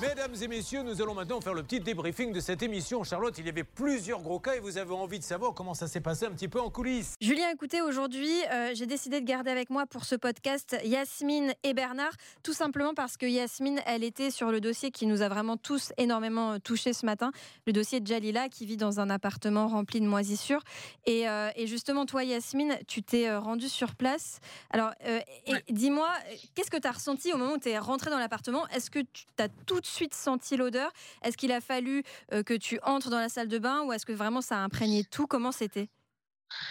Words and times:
Mesdames 0.00 0.34
et 0.40 0.48
messieurs, 0.48 0.82
nous 0.82 1.02
allons 1.02 1.12
maintenant 1.12 1.42
faire 1.42 1.52
le 1.52 1.62
petit 1.62 1.78
débriefing 1.78 2.32
de 2.32 2.40
cette 2.40 2.62
émission. 2.62 3.04
Charlotte, 3.04 3.36
il 3.36 3.44
y 3.44 3.50
avait 3.50 3.64
plusieurs 3.64 4.22
gros 4.22 4.38
cas 4.40 4.54
et 4.54 4.58
vous 4.58 4.78
avez 4.78 4.94
envie 4.94 5.18
de 5.18 5.24
savoir 5.24 5.52
comment 5.52 5.74
ça 5.74 5.88
s'est 5.88 6.00
passé 6.00 6.24
un 6.24 6.30
petit 6.30 6.48
peu 6.48 6.58
en 6.58 6.70
coulisses. 6.70 7.16
Julien, 7.20 7.50
écoutez, 7.52 7.82
aujourd'hui, 7.82 8.32
euh, 8.50 8.70
j'ai 8.72 8.86
décidé 8.86 9.20
de 9.20 9.26
garder 9.26 9.50
avec 9.50 9.68
moi 9.68 9.84
pour 9.84 10.06
ce 10.06 10.14
podcast 10.14 10.74
Yasmine 10.84 11.52
et 11.64 11.74
Bernard, 11.74 12.14
tout 12.42 12.54
simplement 12.54 12.94
parce 12.94 13.18
que 13.18 13.26
Yasmine, 13.26 13.82
elle 13.84 14.02
était 14.02 14.30
sur 14.30 14.50
le 14.50 14.62
dossier 14.62 14.90
qui 14.90 15.04
nous 15.04 15.20
a 15.20 15.28
vraiment 15.28 15.58
tous 15.58 15.92
énormément 15.98 16.52
euh, 16.52 16.58
touchés 16.58 16.94
ce 16.94 17.04
matin, 17.04 17.30
le 17.66 17.74
dossier 17.74 18.00
de 18.00 18.06
Jalila 18.06 18.48
qui 18.48 18.64
vit 18.64 18.78
dans 18.78 19.00
un 19.00 19.10
appartement 19.10 19.68
rempli 19.68 20.00
de 20.00 20.06
moisissures. 20.06 20.62
Et, 21.04 21.28
euh, 21.28 21.50
et 21.56 21.66
justement, 21.66 22.06
toi, 22.06 22.24
Yasmine, 22.24 22.78
tu 22.88 23.02
t'es 23.02 23.36
rendue 23.36 23.68
sur 23.68 23.94
place. 23.94 24.40
Alors, 24.70 24.92
dis-moi, 25.68 26.08
qu'est-ce 26.54 26.70
que 26.70 26.78
tu 26.78 26.88
as 26.88 26.92
ressenti 26.92 27.34
au 27.34 27.36
moment 27.36 27.54
où 27.54 27.58
tu 27.58 27.68
es 27.68 27.78
rentrée 27.78 28.08
dans 28.08 28.18
l'appartement? 28.18 28.66
Est-ce 28.68 28.90
que 28.90 29.00
tu 29.00 29.26
as 29.38 29.48
tout 29.66 29.80
de 29.80 29.89
suite 29.90 30.14
senti 30.14 30.56
l'odeur 30.56 30.92
Est-ce 31.22 31.36
qu'il 31.36 31.52
a 31.52 31.60
fallu 31.60 32.02
euh, 32.32 32.42
que 32.42 32.54
tu 32.54 32.78
entres 32.82 33.10
dans 33.10 33.18
la 33.18 33.28
salle 33.28 33.48
de 33.48 33.58
bain 33.58 33.82
ou 33.82 33.92
est-ce 33.92 34.06
que 34.06 34.12
vraiment 34.12 34.40
ça 34.40 34.56
a 34.56 34.60
imprégné 34.60 35.04
tout? 35.04 35.26
Comment 35.26 35.52
c'était? 35.52 35.88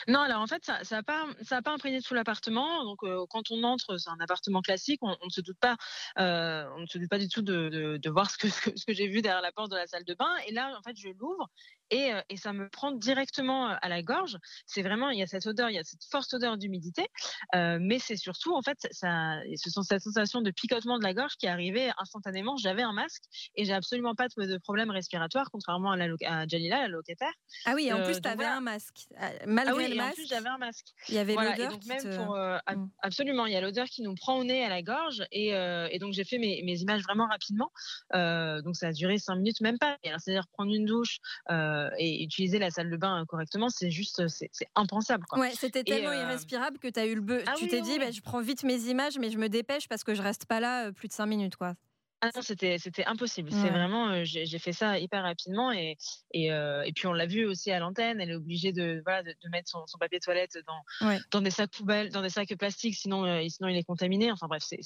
Non, 0.07 0.19
alors 0.19 0.41
en 0.41 0.47
fait, 0.47 0.63
ça 0.65 0.95
n'a 0.95 1.03
pas, 1.03 1.25
ça 1.41 1.61
pas 1.61 1.71
imprégné 1.71 2.01
tout 2.01 2.13
l'appartement. 2.13 2.83
Donc, 2.83 3.03
euh, 3.03 3.25
quand 3.29 3.51
on 3.51 3.63
entre, 3.63 3.97
c'est 3.97 4.09
un 4.09 4.19
appartement 4.19 4.61
classique, 4.61 4.99
on, 5.01 5.15
ne 5.23 5.29
se 5.29 5.41
doute 5.41 5.57
pas, 5.59 5.77
euh, 6.17 6.65
on 6.75 6.81
ne 6.81 6.85
se 6.85 6.97
doute 6.97 7.09
pas 7.09 7.19
du 7.19 7.29
tout 7.29 7.41
de, 7.41 8.09
voir 8.09 8.29
ce 8.29 8.37
que, 8.37 8.49
ce 8.49 8.85
que 8.85 8.93
j'ai 8.93 9.07
vu 9.07 9.21
derrière 9.21 9.41
la 9.41 9.51
porte 9.51 9.71
de 9.71 9.75
la 9.75 9.87
salle 9.87 10.03
de 10.03 10.13
bain. 10.13 10.35
Et 10.47 10.51
là, 10.51 10.75
en 10.77 10.81
fait, 10.81 10.97
je 10.97 11.09
l'ouvre 11.09 11.49
et, 11.91 12.11
et, 12.29 12.37
ça 12.37 12.53
me 12.53 12.69
prend 12.69 12.91
directement 12.91 13.67
à 13.67 13.89
la 13.89 14.01
gorge. 14.01 14.37
C'est 14.65 14.81
vraiment, 14.81 15.09
il 15.09 15.19
y 15.19 15.23
a 15.23 15.27
cette 15.27 15.45
odeur, 15.47 15.69
il 15.69 15.75
y 15.75 15.79
a 15.79 15.83
cette 15.83 16.03
forte 16.09 16.33
odeur 16.33 16.57
d'humidité, 16.57 17.07
euh, 17.55 17.77
mais 17.81 17.99
c'est 17.99 18.15
surtout, 18.15 18.55
en 18.55 18.61
fait, 18.61 18.77
ça, 18.91 19.39
ce 19.55 19.69
sont 19.69 19.81
cette 19.81 20.01
sensation 20.01 20.41
de 20.41 20.51
picotement 20.51 20.97
de 20.97 21.03
la 21.03 21.13
gorge 21.13 21.35
qui 21.37 21.45
est 21.45 21.49
arrivée 21.49 21.91
instantanément. 21.97 22.57
J'avais 22.57 22.83
un 22.83 22.93
masque 22.93 23.23
et 23.55 23.65
j'ai 23.65 23.73
absolument 23.73 24.15
pas 24.15 24.27
de, 24.27 24.45
de 24.45 24.57
problème 24.57 24.89
respiratoire, 24.91 25.49
contrairement 25.51 25.91
à, 25.91 25.97
la, 25.97 26.07
à 26.25 26.47
Jalila, 26.47 26.81
la 26.81 26.87
locataire. 26.87 27.33
Ah 27.65 27.73
oui, 27.75 27.91
en 27.91 28.03
plus, 28.03 28.21
tu 28.21 28.27
avais 28.27 28.45
un 28.45 28.61
masque. 28.61 29.07
Malgré 29.45 29.73
ah 29.73 29.77
oui, 29.77 29.89
le 29.89 29.95
masque, 29.95 30.11
en 30.11 30.13
plus, 30.13 30.27
j'avais 30.27 30.49
un 30.49 30.57
masque. 30.57 30.87
Il 31.07 31.15
y 31.15 31.17
avait 31.17 31.35
l'odeur 31.35 31.79
qui 31.79 31.87
même 31.87 32.01
te... 32.01 32.15
pour, 32.15 32.35
euh, 32.35 32.57
mmh. 32.67 32.89
Absolument, 33.01 33.45
il 33.45 33.53
y 33.53 33.55
a 33.55 33.61
l'odeur 33.61 33.87
qui 33.87 34.01
nous 34.01 34.15
prend 34.15 34.37
au 34.37 34.43
nez, 34.43 34.63
à 34.63 34.69
la 34.69 34.81
gorge, 34.81 35.23
et, 35.31 35.55
euh, 35.55 35.87
et 35.91 35.99
donc 35.99 36.13
j'ai 36.13 36.23
fait 36.23 36.37
mes, 36.37 36.61
mes, 36.63 36.79
images 36.79 37.03
vraiment 37.03 37.27
rapidement. 37.27 37.71
Euh, 38.13 38.61
donc 38.61 38.75
ça 38.75 38.87
a 38.87 38.91
duré 38.91 39.17
cinq 39.17 39.35
minutes, 39.35 39.61
même 39.61 39.77
pas. 39.77 39.97
C'est-à-dire 40.03 40.47
prendre 40.53 40.73
une 40.73 40.85
douche 40.85 41.19
et 41.97 42.23
utiliser 42.23 42.59
la 42.59 42.69
salle 42.71 42.89
de 42.89 42.97
bain 42.97 43.25
correctement, 43.27 43.69
c'est 43.69 43.91
juste, 43.91 44.27
c'est 44.27 44.49
impensable. 44.75 45.25
Quoi. 45.29 45.39
Ouais, 45.39 45.51
c'était 45.55 45.83
tellement 45.83 46.13
irrespirable 46.13 46.79
que 46.79 46.87
tu 46.87 46.99
as 46.99 47.05
eu 47.05 47.15
le. 47.15 47.43
Ah 47.47 47.53
tu 47.57 47.67
t'es 47.67 47.81
dit, 47.81 47.97
bah, 47.99 48.11
je 48.11 48.21
prends 48.21 48.41
vite 48.41 48.63
mes 48.63 48.79
images, 48.89 49.17
mais 49.19 49.29
je 49.29 49.37
me 49.37 49.49
dépêche 49.49 49.87
parce 49.87 50.03
que 50.03 50.13
je 50.13 50.21
reste 50.21 50.45
pas 50.45 50.59
là 50.59 50.91
plus 50.91 51.07
de 51.07 51.13
cinq 51.13 51.27
minutes, 51.27 51.55
quoi. 51.55 51.75
Ah 52.21 52.29
non, 52.35 52.41
c'était 52.41 52.77
c'était 52.77 53.05
impossible. 53.05 53.49
C'est 53.51 53.69
vraiment, 53.69 54.23
j'ai 54.23 54.59
fait 54.59 54.73
ça 54.73 54.99
hyper 54.99 55.23
rapidement 55.23 55.71
et 55.71 55.97
et, 56.33 56.47
et 56.47 56.91
puis 56.93 57.07
on 57.07 57.13
l'a 57.13 57.25
vu 57.25 57.45
aussi 57.45 57.71
à 57.71 57.79
l'antenne. 57.79 58.19
Elle 58.19 58.31
est 58.31 58.35
obligée 58.35 58.71
de 58.71 59.01
voilà 59.05 59.23
de, 59.23 59.33
mettre 59.49 59.69
son, 59.69 59.85
son, 59.87 59.97
papier 59.97 60.19
toilette 60.19 60.57
dans 60.67 61.09
dans 61.31 61.41
des 61.41 61.51
sacs 61.51 61.71
poubelles, 61.71 62.11
dans 62.11 62.21
des 62.21 62.29
sacs 62.29 62.53
plastiques, 62.57 62.95
sinon 62.95 63.23
sinon 63.49 63.69
il 63.69 63.77
est 63.77 63.83
contaminé. 63.83 64.31
Enfin 64.31 64.47
bref, 64.47 64.63
c'est 64.65 64.81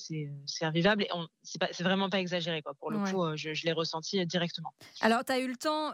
c'est 0.45 0.66
invivable 0.66 1.04
et 1.04 1.09
c'est 1.42 1.59
pas 1.59 1.70
c'est 1.72 1.84
vraiment 1.84 2.09
pas 2.09 2.20
exagéré 2.20 2.61
quoi. 2.61 2.73
Pour 2.76 2.92
le 2.92 3.00
coup, 3.00 3.36
je, 3.36 3.54
je 3.54 3.66
l'ai 3.66 3.73
ressenti 3.73 4.23
directement. 4.26 4.73
Alors 5.02 5.26
tu 5.26 5.31
as 5.31 5.39
eu 5.39 5.48
le 5.48 5.56
temps 5.56 5.92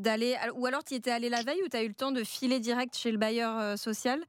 d'aller 0.00 0.36
ou 0.54 0.66
alors 0.66 0.84
tu 0.84 0.94
étais 0.94 1.10
allé 1.10 1.28
la 1.28 1.42
veille 1.42 1.62
ou 1.64 1.68
tu 1.68 1.76
as 1.76 1.82
eu 1.82 1.88
le 1.88 1.94
temps 1.94 2.12
de 2.12 2.24
filer 2.24 2.60
direct 2.60 2.96
chez 2.96 3.12
le 3.12 3.18
bailleur 3.18 3.78
social? 3.78 4.20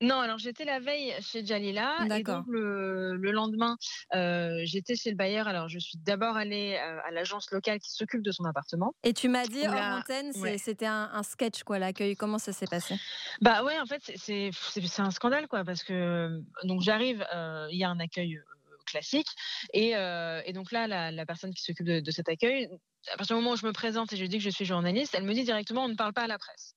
Non, 0.00 0.20
alors 0.20 0.38
j'étais 0.38 0.64
la 0.64 0.78
veille 0.78 1.12
chez 1.20 1.44
Jalila 1.44 1.96
et 2.16 2.22
donc 2.22 2.44
le, 2.48 3.16
le 3.16 3.32
lendemain 3.32 3.76
euh, 4.14 4.60
j'étais 4.64 4.94
chez 4.94 5.10
le 5.10 5.16
bailleur. 5.16 5.48
Alors 5.48 5.68
je 5.68 5.78
suis 5.78 5.98
d'abord 5.98 6.36
allée 6.36 6.78
euh, 6.80 7.00
à 7.04 7.10
l'agence 7.10 7.50
locale 7.50 7.80
qui 7.80 7.90
s'occupe 7.90 8.22
de 8.22 8.30
son 8.30 8.44
appartement. 8.44 8.94
Et 9.02 9.12
tu 9.12 9.28
m'as 9.28 9.46
dit 9.46 9.66
hors 9.66 9.74
antenne, 9.74 10.32
c'était 10.58 10.86
un, 10.86 11.10
un, 11.12 11.22
sketch 11.22 11.64
quoi 11.64 11.78
l'accueil. 11.78 12.14
Comment 12.14 12.38
ça 12.38 12.52
s'est 12.52 12.66
passé? 12.66 12.96
Bah 13.40 13.64
ouais, 13.64 13.78
en 13.80 13.86
fait 13.86 14.02
c'est 14.16 14.50
un 14.98 15.10
scandale 15.10 15.48
quoi 15.48 15.64
parce 15.64 15.82
que 15.82 16.40
donc 16.64 16.80
j'arrive, 16.82 17.26
euh, 17.34 17.66
il 17.70 17.78
y 17.78 17.84
a 17.84 17.90
un 17.90 17.98
accueil 17.98 18.38
classique 18.86 19.28
et, 19.74 19.90
et 19.90 20.52
donc 20.54 20.72
là 20.72 20.86
la, 20.86 21.10
la 21.10 21.26
personne 21.26 21.52
qui 21.52 21.62
s'occupe 21.62 21.86
de, 21.86 22.00
de 22.00 22.10
cet 22.10 22.28
accueil, 22.28 22.68
à 23.12 23.16
partir 23.16 23.36
du 23.36 23.42
moment 23.42 23.54
où 23.54 23.58
je 23.58 23.66
me 23.66 23.72
présente 23.72 24.12
et 24.12 24.16
je 24.16 24.24
dis 24.24 24.38
que 24.38 24.44
je 24.44 24.50
suis 24.50 24.64
journaliste, 24.64 25.14
elle 25.14 25.24
me 25.24 25.34
dit 25.34 25.44
directement 25.44 25.84
on 25.84 25.88
ne 25.88 25.94
parle 25.94 26.12
pas 26.12 26.22
à 26.22 26.26
la 26.26 26.38
presse. 26.38 26.74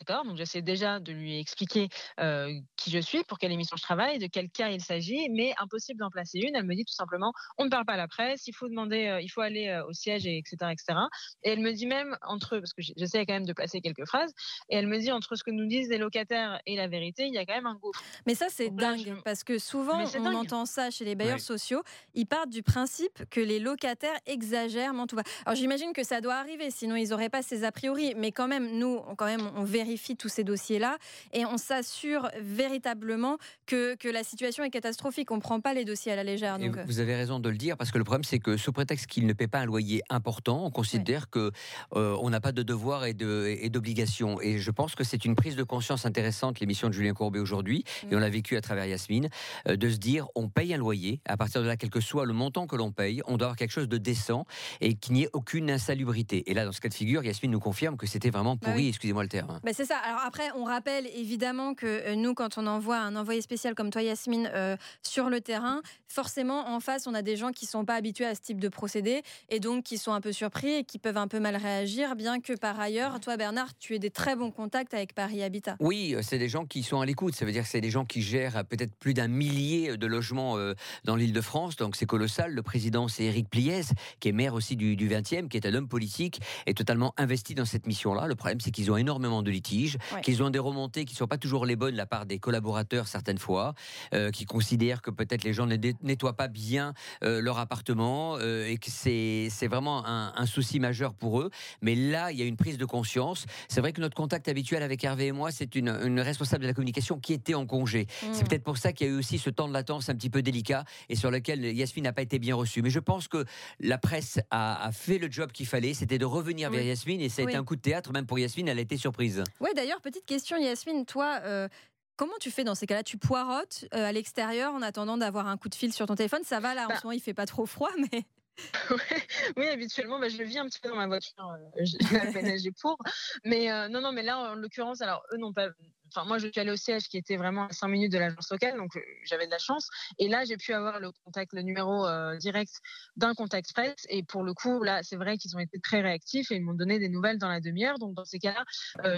D'accord 0.00 0.24
Donc 0.24 0.36
j'essaie 0.36 0.62
déjà 0.62 1.00
de 1.00 1.12
lui 1.12 1.38
expliquer 1.38 1.88
euh, 2.20 2.52
qui 2.76 2.90
je 2.90 2.98
suis, 2.98 3.22
pour 3.24 3.38
quelle 3.38 3.52
émission 3.52 3.76
je 3.76 3.82
travaille, 3.82 4.18
de 4.18 4.26
quel 4.26 4.50
cas 4.50 4.70
il 4.70 4.80
s'agit, 4.80 5.28
mais 5.30 5.52
impossible 5.58 6.00
d'en 6.00 6.10
placer 6.10 6.38
une. 6.38 6.56
Elle 6.56 6.64
me 6.64 6.74
dit 6.74 6.84
tout 6.84 6.94
simplement 6.94 7.32
on 7.58 7.64
ne 7.64 7.70
parle 7.70 7.84
pas 7.84 7.94
à 7.94 7.96
la 7.96 8.08
presse, 8.08 8.46
il 8.46 8.54
faut 8.54 8.68
demander, 8.68 9.06
euh, 9.06 9.20
il 9.20 9.28
faut 9.28 9.40
aller 9.40 9.68
euh, 9.68 9.86
au 9.86 9.92
siège, 9.92 10.26
et 10.26 10.38
etc., 10.38 10.56
etc. 10.72 10.98
Et 11.44 11.50
elle 11.50 11.60
me 11.60 11.72
dit 11.72 11.86
même 11.86 12.16
entre, 12.22 12.58
parce 12.58 12.72
que 12.72 12.82
j'essaie 12.96 13.24
quand 13.26 13.34
même 13.34 13.46
de 13.46 13.52
placer 13.52 13.80
quelques 13.80 14.06
phrases, 14.06 14.32
et 14.68 14.76
elle 14.76 14.86
me 14.86 14.98
dit 14.98 15.12
entre 15.12 15.36
ce 15.36 15.44
que 15.44 15.50
nous 15.50 15.66
disent 15.66 15.88
les 15.88 15.98
locataires 15.98 16.60
et 16.66 16.76
la 16.76 16.88
vérité, 16.88 17.26
il 17.26 17.34
y 17.34 17.38
a 17.38 17.46
quand 17.46 17.54
même 17.54 17.66
un 17.66 17.74
gouffre. 17.74 18.02
Mais 18.26 18.34
ça 18.34 18.46
c'est 18.48 18.70
dingue, 18.70 19.20
parce 19.24 19.44
que 19.44 19.58
souvent 19.58 20.04
on 20.18 20.34
entend 20.34 20.66
ça 20.66 20.90
chez 20.90 21.04
les 21.04 21.14
bailleurs 21.14 21.40
sociaux, 21.40 21.82
ils 22.14 22.26
partent 22.26 22.50
du 22.50 22.62
principe 22.62 23.24
que 23.30 23.40
les 23.40 23.58
locataires 23.58 24.18
exagèrent, 24.26 24.92
tout 25.08 25.16
va. 25.16 25.22
Alors 25.44 25.56
j'imagine 25.56 25.92
que 25.92 26.04
ça 26.04 26.20
doit 26.20 26.34
arriver, 26.34 26.70
sinon 26.70 26.96
ils 26.96 27.10
n'auraient 27.10 27.28
pas 27.28 27.42
ces 27.42 27.64
a 27.64 27.72
priori, 27.72 28.14
mais 28.16 28.32
quand 28.32 28.48
même 28.48 28.78
nous, 28.78 29.00
quand 29.16 29.26
même 29.26 29.50
on 29.56 29.64
vérifie 29.64 29.81
vérifie 29.82 30.16
tous 30.16 30.28
ces 30.28 30.44
dossiers-là 30.44 30.96
et 31.32 31.44
on 31.44 31.58
s'assure 31.58 32.28
véritablement 32.40 33.38
que, 33.66 33.96
que, 33.96 34.08
la 34.08 34.22
situation 34.22 34.62
est 34.62 34.70
catastrophique. 34.70 35.30
On 35.30 35.36
ne 35.36 35.40
prend 35.40 35.60
pas 35.60 35.74
les 35.74 35.84
dossiers 35.84 36.12
à 36.12 36.16
la 36.16 36.24
légère. 36.24 36.58
Donc... 36.58 36.76
Euh. 36.76 36.84
vous 36.86 37.00
avez 37.00 37.16
raison 37.16 37.40
de 37.40 37.48
le 37.48 37.56
dire 37.56 37.76
parce 37.76 37.90
que 37.90 37.98
le 37.98 38.04
problème, 38.04 38.24
c'est 38.24 38.38
que 38.38 38.56
sous 38.56 38.72
prétexte 38.72 39.06
qu'il 39.06 39.26
ne 39.26 39.32
paie 39.32 39.48
pas 39.48 39.60
un 39.60 39.64
loyer 39.64 40.02
important, 40.10 40.64
on 40.64 40.70
considère 40.70 41.30
qu'on 41.30 41.50
que 41.50 41.52
euh, 41.96 42.16
on 42.20 42.30
n'a 42.30 42.40
pas 42.40 42.52
de 42.52 42.62
devoirs 42.62 43.04
et 43.06 43.14
d'obligations. 43.14 44.40
Et, 44.40 44.52
et, 44.52 44.58
je 44.58 44.70
pense 44.70 44.94
que 44.94 45.04
c'est 45.04 45.24
une 45.24 45.34
prise 45.34 45.56
de 45.56 45.62
conscience 45.62 46.04
intéressante, 46.06 46.60
l'émission 46.60 46.88
de 46.88 46.92
Julien 46.92 47.14
Courbet 47.14 47.38
aujourd'hui, 47.38 47.84
et 48.10 48.14
on 48.14 48.18
l'a 48.18 48.30
vécu 48.30 48.56
à 48.56 48.60
travers 48.60 48.86
Yasmine, 48.86 49.28
euh, 49.68 49.76
de 49.76 49.88
se 49.88 49.96
dire 49.96 50.26
on 50.34 50.48
paye 50.48 50.74
un 50.74 50.78
loyer. 50.78 51.20
À 51.26 51.36
partir 51.36 51.62
de 51.62 51.66
là, 51.66 51.76
quel 51.76 51.90
que 51.90 52.00
soit 52.00 52.26
le 52.26 52.34
montant 52.34 52.66
que 52.66 52.76
l'on 52.76 52.92
paye, 52.92 53.22
on 53.26 53.36
doit 53.36 53.46
avoir 53.46 53.56
quelque 53.56 53.70
chose 53.70 53.88
de 53.88 53.98
décent 53.98 54.44
et 54.80 54.94
qu'il 54.94 55.14
n'y 55.14 55.22
ait 55.22 55.30
aucune 55.32 55.70
insalubrité. 55.70 56.50
Et 56.50 56.54
là, 56.54 56.64
dans 56.64 56.72
ce 56.72 56.80
cas 56.80 56.88
de 56.88 56.94
figure, 56.94 57.24
Yasmine 57.24 57.50
nous 57.50 57.60
confirme 57.60 57.96
que 57.96 58.06
c'était 58.06 58.30
vraiment 58.30 58.56
bah 58.56 58.68
pourri, 58.68 58.88
excusez-moi 58.88 59.22
le 59.22 59.28
terme. 59.28 59.60
Bah 59.64 59.71
c'est 59.72 59.84
ça. 59.84 59.96
Alors 59.98 60.20
après, 60.24 60.50
on 60.54 60.64
rappelle 60.64 61.06
évidemment 61.14 61.74
que 61.74 61.86
euh, 61.86 62.14
nous, 62.14 62.34
quand 62.34 62.58
on 62.58 62.66
envoie 62.66 62.98
un 62.98 63.16
envoyé 63.16 63.40
spécial 63.40 63.74
comme 63.74 63.90
toi, 63.90 64.02
Yasmine, 64.02 64.50
euh, 64.54 64.76
sur 65.02 65.30
le 65.30 65.40
terrain, 65.40 65.82
forcément, 66.08 66.68
en 66.68 66.80
face, 66.80 67.06
on 67.06 67.14
a 67.14 67.22
des 67.22 67.36
gens 67.36 67.52
qui 67.52 67.66
sont 67.66 67.84
pas 67.84 67.94
habitués 67.94 68.26
à 68.26 68.34
ce 68.34 68.40
type 68.40 68.60
de 68.60 68.68
procédé 68.68 69.22
et 69.48 69.60
donc 69.60 69.84
qui 69.84 69.98
sont 69.98 70.12
un 70.12 70.20
peu 70.20 70.32
surpris 70.32 70.72
et 70.74 70.84
qui 70.84 70.98
peuvent 70.98 71.16
un 71.16 71.28
peu 71.28 71.40
mal 71.40 71.56
réagir, 71.56 72.16
bien 72.16 72.40
que 72.40 72.52
par 72.54 72.78
ailleurs, 72.80 73.20
toi, 73.20 73.36
Bernard, 73.36 73.76
tu 73.78 73.94
aies 73.94 73.98
des 73.98 74.10
très 74.10 74.36
bons 74.36 74.50
contacts 74.50 74.94
avec 74.94 75.14
Paris 75.14 75.42
Habitat. 75.42 75.76
Oui, 75.80 76.14
euh, 76.14 76.22
c'est 76.22 76.38
des 76.38 76.48
gens 76.48 76.66
qui 76.66 76.82
sont 76.82 77.00
à 77.00 77.06
l'écoute. 77.06 77.34
Ça 77.34 77.44
veut 77.44 77.52
dire 77.52 77.62
que 77.62 77.68
c'est 77.68 77.80
des 77.80 77.90
gens 77.90 78.04
qui 78.04 78.22
gèrent 78.22 78.64
peut-être 78.64 78.94
plus 78.96 79.14
d'un 79.14 79.28
millier 79.28 79.96
de 79.96 80.06
logements 80.06 80.56
dans 81.04 81.16
l'île 81.16 81.32
de 81.32 81.40
France. 81.40 81.76
Donc 81.76 81.96
c'est 81.96 82.06
colossal. 82.06 82.52
Le 82.52 82.62
président, 82.62 83.08
c'est 83.08 83.24
Éric 83.24 83.48
Pliès, 83.48 83.92
qui 84.20 84.28
est 84.28 84.32
maire 84.32 84.54
aussi 84.54 84.76
du, 84.76 84.96
du 84.96 85.08
20e, 85.08 85.48
qui 85.48 85.56
est 85.56 85.66
un 85.66 85.74
homme 85.74 85.88
politique 85.88 86.40
et 86.66 86.74
totalement 86.74 87.14
investi 87.16 87.54
dans 87.54 87.64
cette 87.64 87.86
mission-là. 87.86 88.26
Le 88.26 88.34
problème, 88.34 88.60
c'est 88.60 88.70
qu'ils 88.70 88.90
ont 88.90 88.96
énormément 88.96 89.42
de 89.42 89.50
litiges 89.62 89.98
qu'ils 90.22 90.42
ont 90.42 90.50
des 90.50 90.58
remontées 90.58 91.04
qui 91.04 91.14
ne 91.14 91.18
sont 91.18 91.26
pas 91.26 91.38
toujours 91.38 91.66
les 91.66 91.76
bonnes 91.76 91.92
de 91.92 91.96
la 91.96 92.06
part 92.06 92.26
des 92.26 92.38
collaborateurs 92.38 93.06
certaines 93.06 93.38
fois, 93.38 93.74
euh, 94.14 94.30
qui 94.30 94.44
considèrent 94.44 95.02
que 95.02 95.10
peut-être 95.10 95.44
les 95.44 95.52
gens 95.52 95.66
ne 95.66 95.76
nettoient 96.02 96.36
pas 96.36 96.48
bien 96.48 96.94
euh, 97.22 97.40
leur 97.40 97.58
appartement 97.58 98.36
euh, 98.38 98.66
et 98.66 98.78
que 98.78 98.90
c'est 98.90 99.68
vraiment 99.68 100.04
un, 100.04 100.46
souci 100.46 100.80
majeur 100.80 101.14
pour 101.14 101.40
eux. 101.40 101.50
Mais 101.80 101.94
là, 101.94 102.32
il 102.32 102.38
y 102.38 102.42
a 102.42 102.44
une 102.44 102.56
prise 102.56 102.76
de 102.76 102.84
conscience. 102.84 103.46
C'est 103.68 103.80
vrai 103.80 103.92
que 103.92 104.00
notre 104.00 104.16
contact 104.16 104.48
habituel 104.48 104.82
avec 104.82 105.02
Hervé 105.04 105.26
et 105.28 105.32
moi, 105.32 105.50
c'est 105.50 105.76
une, 105.76 105.88
une, 105.88 106.20
responsable 106.20 106.62
de 106.62 106.68
la 106.68 106.74
communication 106.74 107.18
qui 107.18 107.32
était 107.32 107.54
en 107.54 107.64
congé. 107.64 108.06
C'est 108.20 108.28
mmh. 108.28 108.48
peut-être 108.48 108.64
pour 108.64 108.76
ça 108.76 108.92
qu'il 108.92 109.06
y 109.06 109.10
a 109.10 109.12
eu 109.12 109.16
aussi 109.16 109.38
ce 109.38 109.50
temps 109.50 109.68
de 109.68 109.72
latence 109.72 110.08
un 110.08 110.14
petit 110.14 110.30
peu 110.30 110.42
délicat 110.42 110.84
et 111.08 111.16
sur 111.16 111.30
lequel 111.30 111.64
Yasmine 111.64 112.04
n'a 112.04 112.12
pas 112.12 112.22
été 112.22 112.38
bien 112.38 112.56
reçue. 112.56 112.82
Mais 112.82 112.90
je 112.90 112.98
pense 112.98 113.28
que 113.28 113.44
la 113.80 113.98
presse 113.98 114.40
a, 114.50 114.90
fait 114.92 115.18
le 115.18 115.30
job 115.30 115.52
qu'il 115.52 115.66
fallait, 115.66 115.94
c'était 115.94 116.18
de 116.18 116.24
revenir 116.24 116.70
vers 116.70 116.82
Yasmine 116.82 117.20
et 117.20 117.28
ça 117.28 117.42
a 117.42 117.44
été 117.44 117.56
un 117.56 117.64
coup 117.64 117.76
de 117.76 117.80
théâtre, 117.80 118.12
même 118.12 118.26
pour 118.26 118.38
Yasmine, 118.38 118.68
elle 118.68 118.78
a 118.78 118.82
été 118.82 118.96
surprise. 118.96 119.42
Oui, 119.60 119.70
d'ailleurs, 119.74 120.00
petite 120.00 120.26
question, 120.26 120.56
Yasmine, 120.56 121.06
toi, 121.06 121.40
euh, 121.42 121.68
comment 122.16 122.36
tu 122.40 122.50
fais 122.50 122.64
dans 122.64 122.74
ces 122.74 122.86
cas-là? 122.86 123.02
Tu 123.02 123.18
poirotes 123.18 123.84
euh, 123.94 124.06
à 124.06 124.12
l'extérieur 124.12 124.74
en 124.74 124.82
attendant 124.82 125.16
d'avoir 125.16 125.46
un 125.46 125.56
coup 125.56 125.68
de 125.68 125.74
fil 125.74 125.92
sur 125.92 126.06
ton 126.06 126.14
téléphone? 126.14 126.42
Ça 126.44 126.60
va 126.60 126.74
là, 126.74 126.84
en 126.84 126.88
bah 126.88 126.96
ce 126.96 127.06
moment, 127.06 127.12
il 127.12 127.20
fait 127.20 127.34
pas 127.34 127.46
trop 127.46 127.66
froid, 127.66 127.90
mais. 127.98 128.24
oui, 129.56 129.66
habituellement, 129.68 130.18
bah, 130.18 130.28
je 130.28 130.36
le 130.36 130.44
vis 130.44 130.58
un 130.58 130.66
petit 130.66 130.80
peu 130.80 130.88
dans 130.88 130.96
ma 130.96 131.06
voiture. 131.06 131.32
Euh, 131.42 131.84
je, 131.84 131.96
je 132.00 132.70
pour. 132.80 132.98
Mais 133.44 133.88
non, 133.88 134.00
non, 134.00 134.12
mais 134.12 134.22
là, 134.22 134.52
en 134.52 134.54
l'occurrence, 134.54 135.00
alors 135.00 135.22
eux 135.32 135.38
n'ont 135.38 135.52
pas 135.52 135.68
enfin 136.14 136.26
moi 136.26 136.38
je 136.38 136.48
suis 136.48 136.60
allée 136.60 136.70
au 136.70 136.76
siège 136.76 137.08
qui 137.08 137.16
était 137.16 137.36
vraiment 137.36 137.66
à 137.66 137.72
5 137.72 137.88
minutes 137.88 138.12
de 138.12 138.18
l'agence 138.18 138.50
locale, 138.50 138.76
donc 138.76 138.90
j'avais 139.24 139.46
de 139.46 139.50
la 139.50 139.58
chance. 139.58 139.88
Et 140.18 140.28
là 140.28 140.44
j'ai 140.44 140.56
pu 140.56 140.72
avoir 140.72 141.00
le 141.00 141.10
contact, 141.24 141.52
le 141.52 141.62
numéro 141.62 142.06
direct 142.38 142.72
d'un 143.16 143.34
contact 143.34 143.72
presse. 143.72 144.06
Et 144.08 144.22
pour 144.22 144.42
le 144.42 144.54
coup 144.54 144.82
là 144.82 145.02
c'est 145.02 145.16
vrai 145.16 145.36
qu'ils 145.38 145.56
ont 145.56 145.60
été 145.60 145.80
très 145.80 146.00
réactifs 146.00 146.50
et 146.50 146.56
ils 146.56 146.62
m'ont 146.62 146.74
donné 146.74 146.98
des 146.98 147.08
nouvelles 147.08 147.38
dans 147.38 147.48
la 147.48 147.60
demi-heure. 147.60 147.98
Donc 147.98 148.14
dans 148.14 148.24
ces 148.24 148.38
cas-là, 148.38 148.64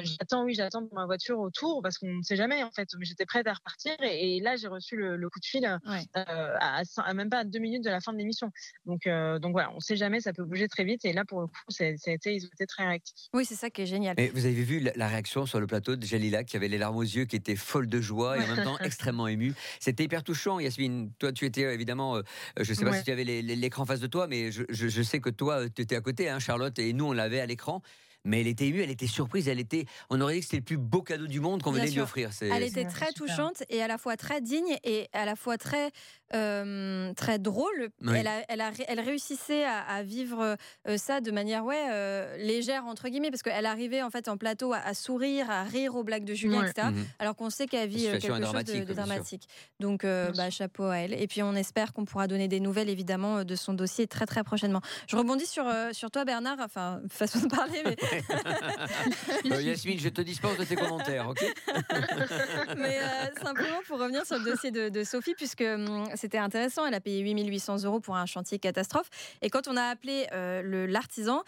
j'attends, 0.03 0.45
oui 0.45 0.55
j'attends 0.55 0.89
ma 0.93 1.07
voiture 1.07 1.39
autour 1.39 1.83
parce 1.83 1.99
qu'on 1.99 2.15
ne 2.15 2.23
sait 2.23 2.37
jamais 2.37 2.63
en 2.63 2.71
fait. 2.71 2.89
Mais 2.99 3.05
j'étais 3.05 3.27
prête 3.27 3.47
à 3.47 3.55
repartir 3.55 3.95
et, 4.01 4.41
là 4.41 4.57
j'ai 4.57 4.69
reçu 4.69 4.97
le, 4.97 5.29
coup 5.31 5.41
de 5.41 5.47
fil 5.47 5.65
à, 5.65 7.15
même 7.15 7.31
pas 7.31 7.39
à 7.39 7.45
deux 7.45 7.59
minutes 7.59 7.85
de 7.85 7.91
la 7.91 8.01
fin 8.01 8.13
de 8.13 8.19
l'émission. 8.19 8.51
Donc 8.85 9.03
donc 9.41 9.53
voilà, 9.53 9.71
on 9.73 9.77
ne 9.77 9.81
sait 9.81 9.97
jamais, 9.97 10.21
ça 10.21 10.33
peut 10.33 10.45
bouger 10.45 10.69
très 10.69 10.85
vite. 10.85 11.05
Et 11.05 11.13
là 11.13 11.25
pour 11.25 11.41
le 11.41 11.47
coup, 11.47 11.55
ça, 11.69 11.85
a 11.85 12.11
été, 12.11 12.35
ils 12.35 12.45
ont 12.45 12.51
été 12.53 12.67
très 12.67 12.87
réactifs. 12.87 13.29
Oui 13.33 13.45
c'est 13.45 13.55
ça 13.55 13.71
qui 13.71 13.83
est 13.83 13.87
génial. 13.87 14.19
Et 14.19 14.29
vous 14.29 14.47
avez 14.47 14.63
vu 14.63 14.81
la, 14.81 15.09
réaction 15.09 15.47
sur 15.47 15.61
le 15.61 15.67
plateau 15.67 15.97
de 15.97 16.05
Jalila 16.05 16.45
qui 16.45 16.57
avait 16.57 16.69
les 16.69 16.79
larmes 16.85 16.97
aux 16.97 17.03
yeux, 17.03 17.25
qui 17.25 17.37
était 17.37 17.57
folle 17.57 17.89
de 17.89 18.01
joie 18.01 18.39
et 18.39 18.45
en 18.45 18.55
même 18.55 18.65
temps 18.65 18.79
extrêmement 18.81 19.27
émue. 19.27 19.55
C'était 19.81 20.05
hyper 20.05 20.23
touchant, 20.23 20.61
Yasmine. 20.61 21.11
Toi, 21.19 21.33
tu 21.33 21.47
étais 21.47 21.63
évidemment, 21.75 22.17
euh, 22.17 22.23
je 22.61 22.71
ne 22.71 22.77
sais 22.77 22.85
pas 22.85 22.97
si 22.97 23.05
tu 23.05 23.11
avais 23.11 23.25
l'écran 23.25 23.85
face 23.85 24.01
de 24.01 24.07
toi, 24.07 24.27
mais 24.27 24.51
je, 24.53 25.03
sais 25.03 25.21
que 25.21 25.31
toi, 25.31 25.69
tu 25.69 25.83
étais 25.83 25.97
à 25.97 26.01
côté, 26.01 26.29
hein, 26.29 26.39
Charlotte, 26.39 26.79
et 26.79 26.93
nous, 26.93 27.07
on 27.07 27.13
l'avait 27.13 27.41
à 27.41 27.47
l'écran 27.47 27.83
mais 28.25 28.41
elle 28.41 28.47
était 28.47 28.67
émue, 28.67 28.81
elle 28.81 28.91
était 28.91 29.07
surprise, 29.07 29.49
elle 29.49 29.61
était, 29.61 29.85
on 30.11 30.21
aurait 30.21 30.35
dit 30.35 30.41
que 30.41 30.47
c'était 30.47 30.57
le 30.59 30.65
plus 30.65 30.79
beau 30.79 31.03
cadeau 31.03 31.27
du 31.27 31.41
monde 31.41 31.63
qu'on 31.63 31.73
venait 31.73 31.91
lui 31.91 32.01
offrir. 32.01 32.31
Elle 32.41 32.63
était 32.63 32.87
très 32.87 33.13
touchante 33.13 33.63
et 33.69 33.83
à 33.83 33.89
la 33.89 33.99
fois 33.99 34.17
très 34.17 34.41
digne 34.41 34.77
et 34.83 35.09
à 35.13 35.25
la 35.25 35.37
fois 35.37 35.59
très 35.59 35.91
euh, 36.35 37.13
très 37.15 37.39
drôle. 37.39 37.91
Elle, 38.07 38.29
elle, 38.49 38.63
elle, 38.89 39.01
réussissait 39.01 39.65
à, 39.65 40.03
vivre 40.03 40.57
euh, 40.89 40.97
ça 40.97 41.21
de 41.21 41.31
manière 41.31 41.65
ouais 41.65 41.87
euh, 41.93 42.37
légère 42.39 42.87
entre 42.87 43.09
guillemets 43.09 43.31
parce 43.31 43.43
qu'elle 43.43 43.67
arrivait 43.67 44.03
en 44.03 44.11
fait 44.11 44.29
en 44.29 44.37
plateau 44.37 44.73
à, 44.73 44.95
sourire, 44.95 45.51
à 45.51 45.65
rire 45.65 45.95
aux 45.95 46.03
blagues 46.03 46.25
de 46.25 46.35
Julien, 46.35 46.65
etc. 46.65 46.89
Mhm. 46.91 47.05
Alors 47.19 47.37
qu'on 47.37 47.51
sait 47.51 47.67
qu'elle 47.67 47.89
vit 47.89 48.05
quelque 48.05 48.27
chose 48.27 48.41
de, 48.41 48.93
dramatique. 48.93 49.49
Donc 49.81 50.05
bah, 50.05 50.51
chapeau 50.51 50.85
à 50.85 50.97
elle. 50.97 51.13
Et 51.15 51.27
puis 51.27 51.43
on 51.43 51.55
espère 51.55 51.93
qu'on 51.93 52.05
pourra 52.05 52.27
donner 52.27 52.49
des 52.49 52.61
nouvelles 52.61 52.89
évidemment 52.89 53.45
de 53.45 53.55
son 53.55 53.75
dossier 53.75 54.07
très 54.07 54.27
très 54.27 54.43
prochainement. 54.43 54.81
Je 55.07 55.17
rebondis 55.17 55.47
sur 55.47 55.67
sur 55.93 56.11
toi 56.11 56.25
Bernard, 56.25 56.59
enfin 56.61 57.01
façon 57.11 57.41
de 57.41 57.49
parler, 57.49 57.83
mais 57.85 57.97
Euh, 59.51 59.61
Yasmine, 59.61 59.99
je 59.99 60.09
te 60.09 60.23
dispense 60.23 60.57
de 60.57 60.65
tes 60.65 60.75
commentaires, 60.75 61.29
ok 61.29 61.45
Mais 62.77 62.99
euh, 62.99 63.43
simplement 63.43 63.81
pour 63.87 63.99
revenir 63.99 64.25
sur 64.25 64.39
le 64.39 64.45
dossier 64.45 64.71
de, 64.71 65.05
Sophie, 65.05 65.35
puisque 65.35 65.61
hum, 65.61 66.05
c'était 66.15 66.39
intéressant, 66.39 66.87
elle 66.87 66.95
a 66.95 67.01
payé 67.01 67.21
8800 67.21 67.85
euros 67.85 68.01
pour 68.01 68.17
un 68.17 68.27
chantier 68.27 68.59
catastrophe. 68.59 69.11
Et 69.43 69.51
quand 69.51 69.69
on 69.69 69.77
a 69.77 69.83
appelé 69.83 70.27
euh, 70.33 70.87
l'artisan, 70.87 71.43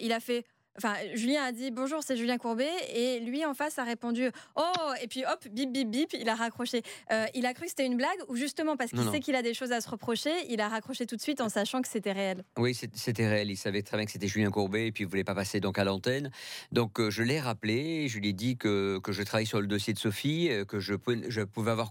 il 0.00 0.12
a 0.12 0.20
fait 0.20 0.44
Enfin, 0.78 0.94
Julien 1.14 1.42
a 1.42 1.50
dit 1.50 1.72
bonjour, 1.72 2.04
c'est 2.04 2.16
Julien 2.16 2.38
Courbet, 2.38 2.70
et 2.94 3.18
lui 3.18 3.44
en 3.44 3.52
face 3.52 3.80
a 3.80 3.84
répondu 3.84 4.30
oh, 4.54 4.62
et 5.02 5.08
puis 5.08 5.24
hop, 5.24 5.44
bip 5.50 5.72
bip 5.72 5.90
bip, 5.90 6.12
il 6.12 6.28
a 6.28 6.36
raccroché. 6.36 6.82
Euh, 7.10 7.26
il 7.34 7.46
a 7.46 7.52
cru 7.52 7.64
que 7.64 7.70
c'était 7.70 7.86
une 7.86 7.96
blague, 7.96 8.18
ou 8.28 8.36
justement 8.36 8.76
parce 8.76 8.92
qu'il 8.92 9.02
sait 9.10 9.18
qu'il 9.18 9.34
a 9.34 9.42
des 9.42 9.54
choses 9.54 9.72
à 9.72 9.80
se 9.80 9.90
reprocher, 9.90 10.30
il 10.48 10.60
a 10.60 10.68
raccroché 10.68 11.04
tout 11.04 11.16
de 11.16 11.20
suite 11.20 11.40
en 11.40 11.48
sachant 11.48 11.82
que 11.82 11.88
c'était 11.88 12.12
réel. 12.12 12.44
Oui, 12.56 12.74
c'était 12.74 13.28
réel. 13.28 13.50
Il 13.50 13.56
savait 13.56 13.82
très 13.82 13.96
bien 13.96 14.06
que 14.06 14.12
c'était 14.12 14.28
Julien 14.28 14.50
Courbet, 14.50 14.86
et 14.86 14.92
puis 14.92 15.02
il 15.02 15.08
voulait 15.08 15.24
pas 15.24 15.34
passer 15.34 15.58
donc 15.58 15.80
à 15.80 15.84
l'antenne. 15.84 16.30
Donc 16.70 17.00
euh, 17.00 17.10
je 17.10 17.24
l'ai 17.24 17.40
rappelé, 17.40 18.06
je 18.06 18.20
lui 18.20 18.28
ai 18.28 18.32
dit 18.32 18.56
que, 18.56 19.00
que 19.00 19.10
je 19.10 19.24
travaille 19.24 19.46
sur 19.46 19.60
le 19.60 19.66
dossier 19.66 19.94
de 19.94 19.98
Sophie, 19.98 20.48
euh, 20.48 20.64
que 20.64 20.78
je, 20.78 20.94
pouvais, 20.94 21.28
je 21.28 21.40
pouvais 21.40 21.72
avoir 21.72 21.90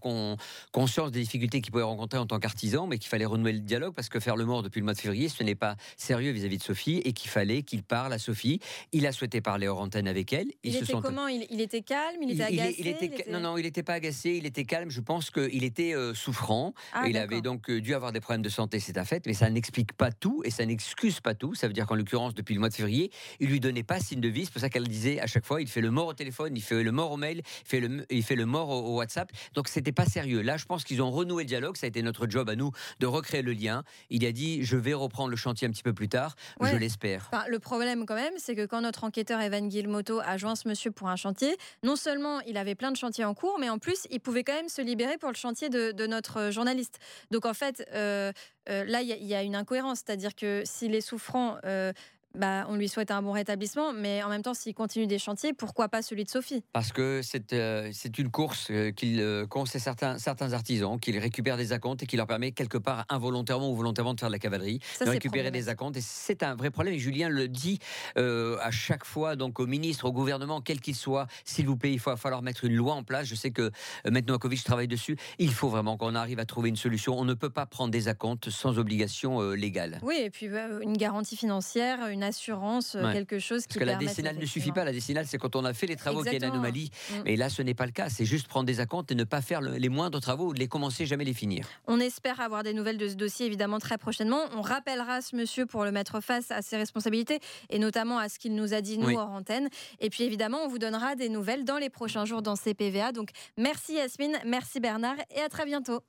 conscience 0.72 1.12
des 1.12 1.19
difficultés 1.19 1.60
qu'il 1.60 1.74
pouvait 1.74 1.84
rencontrer 1.84 2.19
en 2.19 2.25
tant 2.25 2.39
qu'artisan, 2.39 2.88
mais 2.88 3.00
qu'il 3.00 3.10
fallait 3.10 3.25
renouer 3.25 3.51
le 3.51 3.60
dialogue 3.60 3.94
parce 3.94 4.07
que 4.07 4.22
faire 4.22 4.38
le 4.38 4.45
mort 4.45 4.63
depuis 4.63 4.80
le 4.80 4.86
mois 4.86 4.94
de 4.94 5.00
février, 5.00 5.28
ce 5.28 5.44
n'est 5.44 5.56
pas 5.56 5.75
sérieux 5.98 6.31
vis-à-vis 6.31 6.56
-vis 6.56 6.60
de 6.60 6.63
Sophie, 6.63 7.01
et 7.04 7.12
qu'il 7.12 7.30
fallait 7.30 7.63
qu'il 7.63 7.84
parle 7.84 8.13
à 8.13 8.18
Sophie. 8.18 8.62
Il 8.91 9.06
a 9.07 9.12
souhaité 9.12 9.41
parler 9.41 9.68
hors 9.68 9.79
antenne 9.79 10.07
avec 10.07 10.33
elle. 10.33 10.47
il 10.63 10.75
était 10.75 10.94
comment? 10.94 11.27
Il, 11.27 11.62
était 11.62 11.81
calme? 11.81 12.18
Il 12.21 12.31
était 12.31 12.44
agacé? 12.44 13.25
Non, 13.29 13.39
non, 13.39 13.57
il 13.57 13.63
n'était 13.63 13.83
pas 13.83 13.94
agacé, 13.94 14.31
il 14.31 14.45
était 14.45 14.65
calme. 14.65 14.89
Je 14.89 15.01
pense 15.01 15.29
qu'il 15.29 15.63
était 15.63 15.94
euh, 15.94 16.13
souffrant. 16.13 16.74
Ah, 16.94 17.07
il 17.07 17.18
avait 17.18 17.41
donc 17.41 17.69
euh, 17.69 17.81
dû 17.81 17.94
avoir 17.94 18.12
des 18.12 18.19
problèmes 18.19 18.41
de 18.41 18.50
santé, 18.50 18.79
c'est 18.79 18.97
un 18.97 19.06
fait, 19.06 19.25
mais 19.25 19.33
ça 19.33 19.50
n'explique 19.50 19.94
pas 19.94 20.12
tout 20.12 20.41
et 20.45 20.51
ça 20.51 20.65
n'excuse 20.65 21.19
pas 21.19 21.33
tout. 21.33 21.56
Ça 21.56 21.68
veut 21.68 21.74
dire 21.74 21.85
qu'en 21.85 21.95
l'occurrence, 21.95 22.33
depuis 22.33 22.53
le 22.53 22.59
mois 22.59 22.69
de 22.69 22.74
février, 22.74 23.12
il 23.39 23.50
lui 23.50 23.59
donnait 23.59 23.83
pas 23.83 24.00
signe 24.00 24.21
de 24.21 24.27
vie. 24.27 24.45
C'est 24.45 24.51
pour 24.51 24.62
ça 24.62 24.69
qu'elle 24.69 24.88
disait 24.88 25.19
à 25.19 25.27
chaque 25.27 25.45
fois 25.45 25.62
il 25.62 25.68
fait 25.68 25.81
le 25.81 25.91
mort 25.91 26.07
au 26.07 26.13
téléphone, 26.13 26.56
il 26.56 26.62
fait 26.62 26.83
le 26.83 26.91
mort 26.91 27.12
au 27.12 27.18
mail, 27.18 27.41
il 27.63 27.68
fait 27.68 27.79
le, 27.79 28.06
il 28.09 28.24
fait 28.24 28.35
le 28.35 28.45
mort 28.45 28.69
au, 28.69 28.97
WhatsApp. 28.97 29.31
Donc 29.53 29.68
c'était 29.68 29.91
pas 29.91 30.06
sérieux. 30.06 30.41
Là, 30.41 30.57
je 30.57 30.65
pense 30.65 30.83
qu'ils 30.83 31.01
ont 31.01 31.12
renoué 31.12 31.44
le 31.44 31.47
dialogue. 31.47 31.77
Ça 31.77 31.85
a 31.85 31.89
été 31.89 32.01
notre 32.01 32.27
job 32.29 32.50
à 32.50 32.56
nous 32.56 32.71
de 33.00 33.06
recréer 33.06 33.41
le 33.41 33.53
lien. 33.53 33.83
Il 34.09 34.25
a 34.25 34.31
dit 34.31 34.63
je 34.63 34.77
vais 34.77 34.94
reprendre 34.94 35.29
le 35.29 35.35
chantier 35.35 35.68
un 35.68 35.71
petit 35.71 35.83
peu 35.83 35.94
plus 35.94 36.09
tard. 36.09 36.35
Je 36.62 36.75
l'espère. 36.75 37.29
le 37.47 37.59
problème, 37.59 38.06
quand 38.06 38.15
même, 38.15 38.33
c'est 38.38 38.56
que 38.56 38.65
quand 38.67 38.81
notre 38.81 39.03
enquêteur 39.03 39.41
Evan 39.41 39.67
Guilmoto 39.67 40.19
a 40.19 40.37
joint 40.37 40.55
ce 40.55 40.67
monsieur 40.67 40.91
pour 40.91 41.09
un 41.09 41.15
chantier, 41.15 41.57
non 41.83 41.95
seulement 41.95 42.41
il 42.41 42.57
avait 42.57 42.75
plein 42.75 42.91
de 42.91 42.97
chantiers 42.97 43.25
en 43.25 43.33
cours, 43.33 43.57
mais 43.59 43.69
en 43.69 43.79
plus, 43.79 44.07
il 44.11 44.19
pouvait 44.19 44.43
quand 44.43 44.53
même 44.53 44.69
se 44.69 44.81
libérer 44.81 45.17
pour 45.17 45.29
le 45.29 45.35
chantier 45.35 45.69
de, 45.69 46.07
notre 46.07 46.51
journaliste. 46.51 46.99
Donc 47.31 47.45
en 47.45 47.53
fait, 47.53 47.85
euh, 47.93 48.31
euh, 48.69 48.85
là, 48.85 49.01
il 49.01 49.09
y, 49.09 49.35
a 49.35 49.43
une 49.43 49.55
incohérence, 49.55 50.03
c'est-à-dire 50.05 50.35
que 50.35 50.63
s'il 50.65 50.95
est 50.95 51.01
souffrant 51.01 51.57
euh, 51.65 51.91
bah, 52.38 52.66
on 52.69 52.75
lui 52.75 52.88
souhaite 52.88 53.12
un 53.12 53.22
bon 53.22 53.31
rétablissement, 53.31 53.94
mais 53.94 54.22
en 54.24 54.30
même 54.30 54.44
temps, 54.44 54.54
s'il 54.54 54.74
continue 54.74 55.07
des 55.07 55.19
chantiers, 55.19 55.54
pourquoi 55.54 55.89
pas 55.89 56.01
celui 56.01 56.24
de 56.24 56.30
Sophie? 56.30 56.63
Parce 56.72 56.92
que 56.92 57.22
c'est 57.24 57.54
euh, 57.54 57.92
une 58.18 58.30
course 58.30 58.68
euh, 58.69 58.92
qu'il 58.92 59.19
euh, 59.19 59.45
certains, 59.66 60.19
certains 60.19 60.54
artisans, 60.54 61.00
qu'il 61.00 61.18
récupère 61.18 61.57
des 61.57 61.74
acomptes 61.74 62.04
et 62.04 62.06
qui 62.06 62.16
leur 62.16 62.28
permet 62.28 62.51
quelque 62.51 62.78
part 62.78 63.06
involontairement 63.10 63.72
ou 63.72 63.75
volontairement 63.75 64.13
de 64.13 64.19
faire 64.19 64.30
de 64.30 64.34
la 64.34 64.39
cavalerie, 64.39 64.80
de 65.01 65.10
récupérer 65.10 65.51
des 65.51 65.69
acomptes. 65.69 65.98
Et 65.98 66.01
c'est 66.01 66.44
un 66.44 66.56
vrai 66.56 66.69
problème. 66.69 66.94
Et 66.94 67.00
Julien 67.00 67.30
le 67.30 67.48
dit 67.48 67.80
à 68.16 68.72
chaque 68.72 69.06
fois, 69.06 69.36
donc 69.36 69.60
au 69.60 69.68
ministre, 69.68 70.06
au 70.06 70.12
gouvernement, 70.12 70.62
quel 70.62 70.80
qu'il 70.80 70.95
soit, 70.95 71.28
s'il 71.44 71.66
vous 71.66 71.78
plaît, 71.78 71.94
il 71.94 72.00
va 72.00 72.18
falloir 72.18 72.42
mettre 72.42 72.66
une 72.66 72.75
loi 72.75 72.94
en 72.94 73.04
place. 73.04 73.28
Je 73.28 73.36
sais 73.36 73.51
que 73.51 73.72
maintenant 74.10 74.38
Covid 74.38 74.62
travaille 74.62 74.88
dessus. 74.88 75.18
Il 75.39 75.54
faut 75.54 75.69
vraiment 75.69 75.98
qu'on 75.98 76.16
arrive 76.16 76.39
à 76.39 76.45
trouver 76.45 76.69
une 76.69 76.75
solution. 76.75 77.18
On 77.18 77.25
ne 77.25 77.34
peut 77.34 77.50
pas 77.50 77.66
prendre 77.66 77.92
des 77.92 78.07
acomptes 78.07 78.50
sans 78.50 78.78
obligation 78.78 79.42
légale. 79.51 80.00
Oui, 80.04 80.19
et 80.19 80.30
puis 80.30 80.48
une 80.48 80.98
garantie 80.98 81.38
financière, 81.38 82.07
une 82.07 82.24
assurance, 82.27 82.95
euh, 82.95 83.12
quelque 83.12 83.39
chose 83.39 83.63
qui. 83.63 83.79
Parce 83.79 83.79
que 83.79 83.83
la 83.85 83.95
décennale 83.95 84.38
ne 84.38 84.45
suffit 84.45 84.71
pas. 84.71 84.83
La 84.83 84.91
décennale, 84.91 85.25
c'est 85.27 85.38
quand 85.38 85.56
on 85.56 85.65
a 85.65 85.74
fait 85.74 85.88
les 85.88 85.95
travaux 85.95 86.21
qu'il 86.21 86.31
y 86.31 86.35
a 86.35 86.38
une 86.38 86.44
anomalie. 86.44 86.91
Mm. 87.09 87.13
Mais 87.25 87.35
là, 87.35 87.50
ce 87.50 87.62
n'est 87.62 87.74
pas 87.74 87.85
le 87.85 87.91
cas. 87.91 88.09
C'est 88.09 88.25
juste 88.25 88.47
prendre 88.47 88.65
des 88.65 88.79
acomptes 88.79 89.12
et 89.12 89.15
ne 89.15 89.24
pas 89.24 89.41
faire 89.41 89.62
les 89.62 89.89
moindres 89.89 90.21
travaux 90.21 90.50
ou 90.50 90.53
de 90.53 90.59
les 90.59 90.68
commencer, 90.68 91.06
jamais 91.06 91.25
les 91.25 91.33
finir. 91.33 91.68
On 91.88 92.00
espère 92.00 92.39
avoir 92.39 92.63
des 92.63 92.74
nouvelles 92.74 92.97
de 92.97 93.07
ce 93.07 93.15
dossier, 93.15 93.45
évidemment, 93.45 93.79
très 93.79 93.97
prochainement. 93.97 94.41
On 94.56 94.62
rappellera 94.62 95.21
ce 95.21 95.35
monsieur 95.35 95.65
pour 95.65 95.83
le 95.83 95.91
mettre 95.91 96.21
face 96.21 96.51
à 96.51 96.62
ses 96.62 96.77
responsabilités 96.77 97.39
et 97.69 97.79
notamment 97.79 98.19
à 98.19 98.29
ce 98.29 98.39
qu'il 98.39 98.56
nous 98.56 98.74
a 98.74 98.81
dit, 98.81 98.97
nous, 98.97 99.15
hors 99.15 99.29
antenne. 99.29 99.69
Et 100.00 100.09
puis, 100.09 100.24
évidemment, 100.24 100.59
on 100.63 100.68
vous 100.68 100.79
donnera 100.79 101.15
des 101.15 101.29
nouvelles 101.29 101.63
dans 101.63 101.77
les 101.77 101.89
prochains 101.89 102.25
jours 102.25 102.41
dans 102.41 102.56
CPVA. 102.56 103.12
Donc, 103.12 103.29
merci 103.57 103.94
Yasmine, 103.94 104.38
merci 104.45 104.79
Bernard 104.79 105.18
et 105.35 105.41
à 105.41 105.50
très 105.50 105.65
bientôt. 105.65 106.01